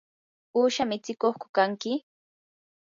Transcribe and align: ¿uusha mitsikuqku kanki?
¿uusha 0.59 0.83
mitsikuqku 0.89 1.47
kanki? 1.55 1.91